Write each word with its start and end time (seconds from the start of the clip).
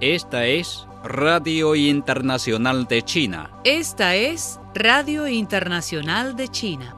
Esta 0.00 0.44
es 0.44 0.88
Radio 1.04 1.76
Internacional 1.76 2.88
de 2.88 3.02
China. 3.02 3.48
Esta 3.62 4.16
es 4.16 4.58
Radio 4.74 5.28
Internacional 5.28 6.34
de 6.34 6.48
China. 6.48 6.96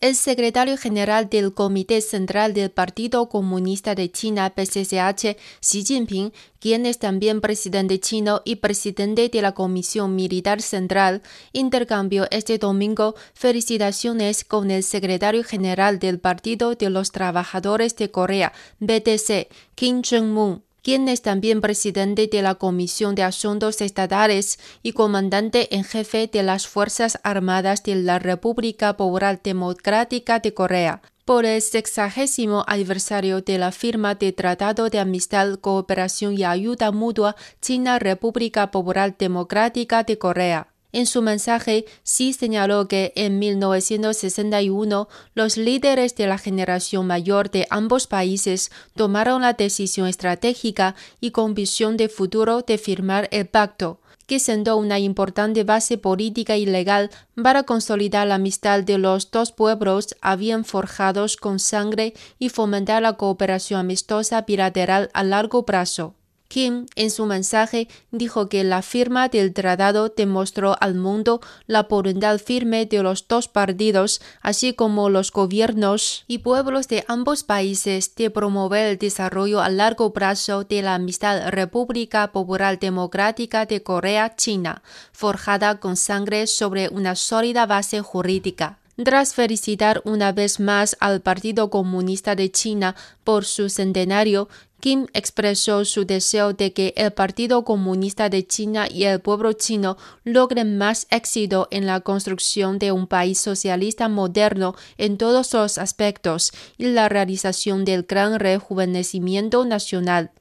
El 0.00 0.16
secretario 0.16 0.78
general 0.78 1.28
del 1.28 1.52
Comité 1.52 2.00
Central 2.00 2.54
del 2.54 2.70
Partido 2.70 3.28
Comunista 3.28 3.94
de 3.94 4.10
China, 4.10 4.48
PCCH, 4.48 5.36
Xi 5.60 5.84
Jinping, 5.84 6.32
quien 6.58 6.86
es 6.86 6.98
también 6.98 7.42
presidente 7.42 8.00
chino 8.00 8.40
y 8.46 8.56
presidente 8.56 9.28
de 9.28 9.42
la 9.42 9.52
Comisión 9.52 10.16
Militar 10.16 10.62
Central, 10.62 11.20
intercambió 11.52 12.26
este 12.30 12.56
domingo 12.56 13.14
felicitaciones 13.34 14.42
con 14.42 14.70
el 14.70 14.84
secretario 14.84 15.44
general 15.44 15.98
del 15.98 16.18
Partido 16.18 16.74
de 16.76 16.88
los 16.88 17.12
Trabajadores 17.12 17.94
de 17.96 18.10
Corea, 18.10 18.54
BTC, 18.78 19.48
Kim 19.74 20.00
Jong-un 20.02 20.62
quien 20.82 21.08
es 21.08 21.22
también 21.22 21.60
presidente 21.60 22.28
de 22.30 22.42
la 22.42 22.54
Comisión 22.54 23.14
de 23.14 23.22
Asuntos 23.22 23.80
Estatales 23.80 24.58
y 24.82 24.92
comandante 24.92 25.74
en 25.74 25.84
jefe 25.84 26.28
de 26.32 26.42
las 26.42 26.66
Fuerzas 26.66 27.18
Armadas 27.22 27.82
de 27.82 27.96
la 27.96 28.18
República 28.18 28.96
Popular 28.96 29.40
Democrática 29.42 30.40
de 30.40 30.54
Corea, 30.54 31.02
por 31.24 31.44
el 31.44 31.62
sexagésimo 31.62 32.64
aniversario 32.66 33.40
de 33.40 33.58
la 33.58 33.72
firma 33.72 34.14
de 34.14 34.32
Tratado 34.32 34.90
de 34.90 34.98
Amistad, 34.98 35.58
Cooperación 35.60 36.36
y 36.36 36.44
Ayuda 36.44 36.90
Mutua 36.90 37.36
China-República 37.60 38.70
Popular 38.70 39.16
Democrática 39.16 40.02
de 40.02 40.18
Corea. 40.18 40.66
En 40.92 41.06
su 41.06 41.22
mensaje, 41.22 41.84
sí 42.02 42.32
señaló 42.32 42.88
que 42.88 43.12
en 43.14 43.38
1961 43.38 45.08
los 45.34 45.56
líderes 45.56 46.16
de 46.16 46.26
la 46.26 46.38
generación 46.38 47.06
mayor 47.06 47.50
de 47.50 47.66
ambos 47.70 48.08
países 48.08 48.70
tomaron 48.96 49.42
la 49.42 49.52
decisión 49.52 50.08
estratégica 50.08 50.96
y 51.20 51.30
con 51.30 51.54
visión 51.54 51.96
de 51.96 52.08
futuro 52.08 52.62
de 52.62 52.76
firmar 52.76 53.28
el 53.30 53.46
pacto, 53.46 54.00
que 54.26 54.40
sentó 54.40 54.76
una 54.76 54.98
importante 54.98 55.64
base 55.64 55.98
política 55.98 56.56
y 56.56 56.66
legal 56.66 57.10
para 57.40 57.64
consolidar 57.64 58.26
la 58.26 58.36
amistad 58.36 58.82
de 58.82 58.98
los 58.98 59.30
dos 59.30 59.52
pueblos 59.52 60.16
habían 60.20 60.64
forjados 60.64 61.36
con 61.36 61.58
sangre 61.58 62.14
y 62.38 62.48
fomentar 62.48 63.02
la 63.02 63.14
cooperación 63.14 63.80
amistosa 63.80 64.42
bilateral 64.42 65.10
a 65.14 65.22
largo 65.24 65.64
plazo. 65.64 66.14
Kim, 66.50 66.86
en 66.96 67.12
su 67.12 67.26
mensaje, 67.26 67.86
dijo 68.10 68.48
que 68.48 68.64
la 68.64 68.82
firma 68.82 69.28
del 69.28 69.54
tratado 69.54 70.08
demostró 70.08 70.76
al 70.80 70.96
mundo 70.96 71.40
la 71.68 71.84
voluntad 71.84 72.40
firme 72.40 72.86
de 72.86 73.04
los 73.04 73.28
dos 73.28 73.46
partidos, 73.46 74.20
así 74.42 74.74
como 74.74 75.10
los 75.10 75.30
gobiernos 75.30 76.24
y 76.26 76.38
pueblos 76.38 76.88
de 76.88 77.04
ambos 77.06 77.44
países 77.44 78.16
de 78.16 78.30
promover 78.30 78.88
el 78.88 78.98
desarrollo 78.98 79.60
a 79.60 79.68
largo 79.68 80.12
plazo 80.12 80.64
de 80.64 80.82
la 80.82 80.96
amistad 80.96 81.50
República 81.50 82.32
Popular 82.32 82.80
Democrática 82.80 83.64
de 83.64 83.84
Corea-China, 83.84 84.82
forjada 85.12 85.78
con 85.78 85.96
sangre 85.96 86.48
sobre 86.48 86.88
una 86.88 87.14
sólida 87.14 87.64
base 87.66 88.00
jurídica. 88.00 88.80
Tras 89.02 89.32
felicitar 89.32 90.02
una 90.04 90.32
vez 90.32 90.60
más 90.60 90.94
al 91.00 91.22
Partido 91.22 91.70
Comunista 91.70 92.34
de 92.34 92.50
China 92.50 92.96
por 93.24 93.46
su 93.46 93.70
centenario, 93.70 94.48
Kim 94.80 95.06
expresó 95.12 95.84
su 95.84 96.04
deseo 96.04 96.52
de 96.52 96.72
que 96.72 96.94
el 96.96 97.12
Partido 97.12 97.64
Comunista 97.64 98.28
de 98.28 98.46
China 98.46 98.88
y 98.90 99.04
el 99.04 99.20
pueblo 99.20 99.52
chino 99.52 99.96
logren 100.24 100.78
más 100.78 101.06
éxito 101.10 101.68
en 101.70 101.86
la 101.86 102.00
construcción 102.00 102.78
de 102.78 102.90
un 102.90 103.06
país 103.06 103.38
socialista 103.38 104.08
moderno 104.08 104.74
en 104.98 105.18
todos 105.18 105.52
los 105.52 105.78
aspectos 105.78 106.52
y 106.78 106.86
la 106.86 107.08
realización 107.08 107.84
del 107.84 108.04
gran 108.04 108.40
rejuvenecimiento 108.40 109.64
nacional. 109.64 110.32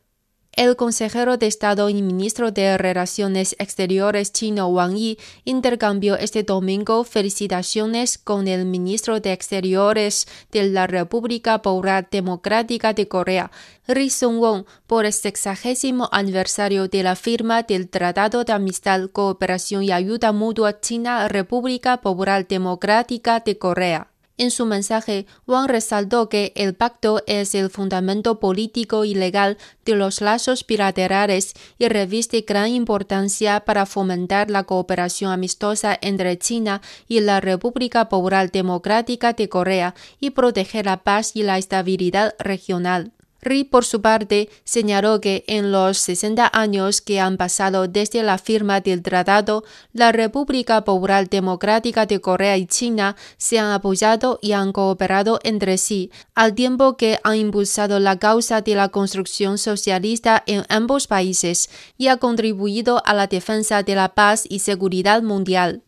El 0.60 0.76
consejero 0.76 1.38
de 1.38 1.48
Estado 1.48 1.88
y 1.88 2.02
ministro 2.02 2.52
de 2.52 2.78
Relaciones 2.78 3.56
Exteriores 3.60 4.34
chino 4.34 4.68
Wang 4.68 4.94
Yi 4.94 5.18
intercambió 5.46 6.18
este 6.18 6.44
domingo 6.44 7.06
felicitaciones 7.06 8.18
con 8.18 8.46
el 8.50 8.66
ministro 8.66 9.22
de 9.22 9.32
Exteriores 9.32 10.28
de 10.52 10.68
la 10.68 10.86
República 10.86 11.62
Popular 11.62 12.10
Democrática 12.12 12.92
de 12.92 13.08
Corea, 13.08 13.52
Ri 13.88 14.10
Sung-won, 14.10 14.66
por 14.86 15.06
el 15.06 15.14
sexagésimo 15.14 16.10
aniversario 16.12 16.90
de 16.90 17.04
la 17.04 17.16
firma 17.16 17.64
del 17.64 17.88
Tratado 17.88 18.44
de 18.44 18.52
Amistad, 18.52 19.10
Cooperación 19.14 19.84
y 19.84 19.94
Ayuda 19.94 20.34
Mutua 20.34 20.82
China-República 20.82 22.02
Popular 22.02 22.46
Democrática 22.46 23.40
de 23.40 23.58
Corea. 23.58 24.09
En 24.40 24.52
su 24.52 24.66
mensaje, 24.66 25.26
Wang 25.48 25.68
resaltó 25.68 26.30
que 26.30 26.54
el 26.56 26.74
pacto 26.74 27.22
es 27.28 27.54
el 27.56 27.70
fundamento 27.70 28.40
político 28.40 29.04
y 29.04 29.14
legal 29.14 29.58
de 29.84 29.96
los 29.96 30.22
lazos 30.22 30.66
bilaterales 30.66 31.56
y 31.78 31.90
reviste 31.90 32.46
gran 32.48 32.70
importancia 32.70 33.60
para 33.66 33.86
fomentar 33.86 34.50
la 34.50 34.64
cooperación 34.64 35.34
amistosa 35.34 36.00
entre 36.00 36.38
China 36.38 36.82
y 37.10 37.20
la 37.20 37.42
República 37.42 38.08
Popular 38.08 38.50
Democrática 38.50 39.34
de 39.34 39.50
Corea 39.50 39.94
y 40.22 40.30
proteger 40.30 40.86
la 40.86 41.04
paz 41.04 41.32
y 41.34 41.44
la 41.44 41.58
estabilidad 41.58 42.34
regional. 42.40 43.12
Ri, 43.42 43.64
por 43.64 43.86
su 43.86 44.02
parte, 44.02 44.50
señaló 44.64 45.22
que 45.22 45.46
en 45.48 45.72
los 45.72 45.98
60 45.98 46.50
años 46.54 47.02
que 47.02 47.20
han 47.20 47.38
pasado 47.38 47.88
desde 47.88 48.22
la 48.24 48.38
firma 48.38 48.82
del 48.82 49.02
tratado, 49.02 49.64
la 49.94 50.12
República 50.12 50.84
Popular 50.84 51.30
Democrática 51.30 52.06
de 52.06 52.20
Corea 52.20 52.58
y 52.58 52.66
China 52.66 53.16
se 53.38 53.60
han 53.60 53.72
apoyado 53.72 54.40
y 54.42 54.52
han 54.52 54.74
cooperado 54.74 55.40
entre 55.44 55.78
sí, 55.78 56.12
al 56.36 56.54
tiempo 56.54 56.98
que 56.98 57.20
han 57.24 57.38
impulsado 57.38 58.00
la 58.00 58.20
causa 58.20 58.62
de 58.62 58.76
la 58.76 58.90
construcción 58.90 59.58
socialista 59.58 60.44
en 60.46 60.66
ambos 60.70 61.08
países 61.08 61.70
y 61.98 62.08
ha 62.08 62.18
contribuido 62.18 63.02
a 63.06 63.14
la 63.14 63.28
defensa 63.28 63.84
de 63.84 63.96
la 63.96 64.16
paz 64.16 64.44
y 64.50 64.60
seguridad 64.60 65.22
mundial. 65.22 65.84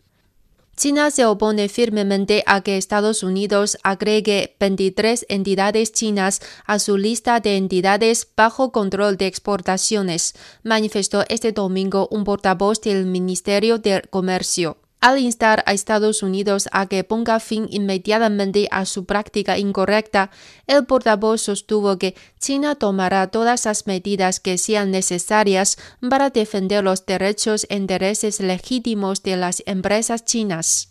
China 0.75 1.11
se 1.11 1.25
opone 1.25 1.69
firmemente 1.69 2.43
a 2.47 2.61
que 2.61 2.77
Estados 2.77 3.23
Unidos 3.23 3.77
agregue 3.83 4.55
23 4.59 5.25
entidades 5.29 5.91
chinas 5.91 6.41
a 6.65 6.79
su 6.79 6.97
lista 6.97 7.39
de 7.39 7.57
entidades 7.57 8.27
bajo 8.35 8.71
control 8.71 9.17
de 9.17 9.27
exportaciones, 9.27 10.33
manifestó 10.63 11.23
este 11.29 11.51
domingo 11.51 12.07
un 12.09 12.23
portavoz 12.23 12.81
del 12.81 13.05
Ministerio 13.05 13.77
de 13.77 14.01
Comercio. 14.09 14.77
Al 15.01 15.17
instar 15.17 15.63
a 15.65 15.73
Estados 15.73 16.21
Unidos 16.21 16.69
a 16.71 16.85
que 16.85 17.03
ponga 17.03 17.39
fin 17.39 17.65
inmediatamente 17.71 18.67
a 18.69 18.85
su 18.85 19.05
práctica 19.05 19.57
incorrecta, 19.57 20.29
el 20.67 20.85
portavoz 20.85 21.41
sostuvo 21.41 21.97
que 21.97 22.13
China 22.39 22.75
tomará 22.75 23.25
todas 23.25 23.65
las 23.65 23.87
medidas 23.87 24.39
que 24.39 24.59
sean 24.59 24.91
necesarias 24.91 25.79
para 26.07 26.29
defender 26.29 26.83
los 26.83 27.03
derechos 27.07 27.65
e 27.69 27.77
intereses 27.77 28.39
legítimos 28.39 29.23
de 29.23 29.37
las 29.37 29.63
empresas 29.65 30.23
chinas. 30.23 30.89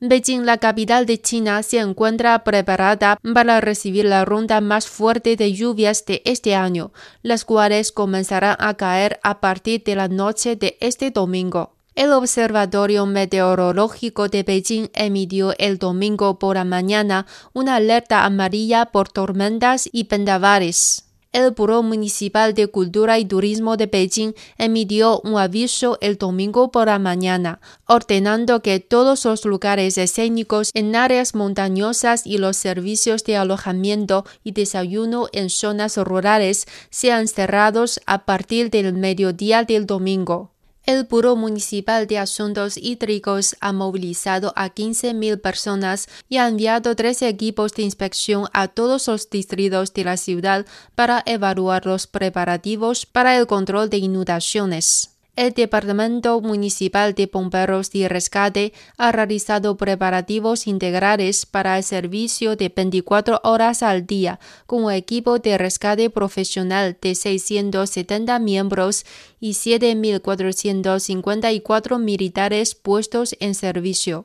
Beijing, 0.00 0.44
la 0.44 0.58
capital 0.58 1.06
de 1.06 1.18
China, 1.22 1.62
se 1.62 1.78
encuentra 1.78 2.44
preparada 2.44 3.16
para 3.32 3.62
recibir 3.62 4.04
la 4.04 4.26
ronda 4.26 4.60
más 4.60 4.86
fuerte 4.86 5.36
de 5.36 5.54
lluvias 5.54 6.04
de 6.04 6.20
este 6.26 6.54
año, 6.54 6.92
las 7.22 7.46
cuales 7.46 7.90
comenzarán 7.92 8.56
a 8.58 8.74
caer 8.74 9.18
a 9.22 9.40
partir 9.40 9.82
de 9.82 9.94
la 9.94 10.08
noche 10.08 10.56
de 10.56 10.76
este 10.80 11.10
domingo. 11.10 11.75
El 11.96 12.12
Observatorio 12.12 13.06
Meteorológico 13.06 14.28
de 14.28 14.42
Beijing 14.42 14.88
emitió 14.92 15.54
el 15.56 15.78
domingo 15.78 16.38
por 16.38 16.56
la 16.56 16.64
mañana 16.64 17.26
una 17.54 17.76
alerta 17.76 18.26
amarilla 18.26 18.84
por 18.84 19.08
tormentas 19.08 19.88
y 19.90 20.04
vendavales. 20.04 21.04
El 21.32 21.52
Buró 21.52 21.82
Municipal 21.82 22.52
de 22.52 22.66
Cultura 22.66 23.18
y 23.18 23.24
Turismo 23.24 23.78
de 23.78 23.86
Beijing 23.86 24.34
emitió 24.58 25.22
un 25.24 25.38
aviso 25.38 25.96
el 26.02 26.18
domingo 26.18 26.70
por 26.70 26.88
la 26.88 26.98
mañana, 26.98 27.60
ordenando 27.86 28.60
que 28.60 28.78
todos 28.78 29.24
los 29.24 29.46
lugares 29.46 29.96
escénicos 29.96 30.72
en 30.74 30.94
áreas 30.96 31.34
montañosas 31.34 32.26
y 32.26 32.36
los 32.36 32.58
servicios 32.58 33.24
de 33.24 33.38
alojamiento 33.38 34.26
y 34.44 34.52
desayuno 34.52 35.28
en 35.32 35.48
zonas 35.48 35.96
rurales 35.96 36.66
sean 36.90 37.26
cerrados 37.26 38.02
a 38.04 38.26
partir 38.26 38.68
del 38.68 38.92
mediodía 38.92 39.64
del 39.64 39.86
domingo. 39.86 40.55
El 40.86 41.02
Buró 41.02 41.34
Municipal 41.34 42.06
de 42.06 42.16
Asuntos 42.16 42.76
Hídricos 42.76 43.56
ha 43.60 43.72
movilizado 43.72 44.52
a 44.54 44.72
15.000 44.72 45.40
personas 45.40 46.08
y 46.28 46.36
ha 46.36 46.46
enviado 46.46 46.94
tres 46.94 47.22
equipos 47.22 47.72
de 47.72 47.82
inspección 47.82 48.46
a 48.52 48.68
todos 48.68 49.08
los 49.08 49.28
distritos 49.28 49.92
de 49.94 50.04
la 50.04 50.16
ciudad 50.16 50.64
para 50.94 51.24
evaluar 51.26 51.86
los 51.86 52.06
preparativos 52.06 53.04
para 53.04 53.36
el 53.36 53.48
control 53.48 53.90
de 53.90 53.98
inundaciones. 53.98 55.15
El 55.36 55.52
Departamento 55.52 56.40
Municipal 56.40 57.14
de 57.14 57.26
Bomberos 57.26 57.94
y 57.94 58.08
Rescate 58.08 58.72
ha 58.96 59.12
realizado 59.12 59.76
preparativos 59.76 60.66
integrales 60.66 61.44
para 61.44 61.76
el 61.76 61.84
servicio 61.84 62.56
de 62.56 62.72
24 62.74 63.42
horas 63.44 63.82
al 63.82 64.06
día 64.06 64.40
con 64.64 64.84
un 64.84 64.92
equipo 64.92 65.38
de 65.38 65.58
rescate 65.58 66.08
profesional 66.08 66.96
de 67.02 67.14
670 67.14 68.38
miembros 68.38 69.04
y 69.38 69.50
7.454 69.50 71.98
militares 71.98 72.74
puestos 72.74 73.36
en 73.38 73.54
servicio. 73.54 74.24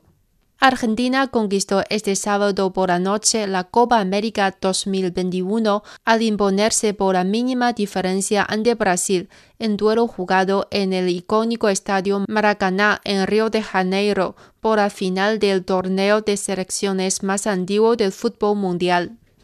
Argentina 0.63 1.25
conquistó 1.25 1.81
este 1.89 2.15
sábado 2.15 2.71
por 2.71 2.89
la 2.89 2.99
noche 2.99 3.47
la 3.47 3.63
Copa 3.63 3.99
América 3.99 4.55
2021 4.61 5.81
al 6.05 6.21
imponerse 6.21 6.93
por 6.93 7.15
la 7.15 7.23
mínima 7.23 7.73
diferencia 7.73 8.45
ante 8.47 8.75
Brasil 8.75 9.27
en 9.57 9.75
duelo 9.75 10.05
jugado 10.05 10.67
en 10.69 10.93
el 10.93 11.09
icónico 11.09 11.67
estadio 11.67 12.23
Maracaná 12.27 13.01
en 13.05 13.25
Río 13.25 13.49
de 13.49 13.63
Janeiro 13.63 14.35
por 14.59 14.77
la 14.77 14.91
final 14.91 15.39
del 15.39 15.65
torneo 15.65 16.21
de 16.21 16.37
selecciones 16.37 17.23
más 17.23 17.47
antiguo 17.47 17.95
del 17.95 18.11
fútbol 18.11 18.55
mundial. 18.55 19.17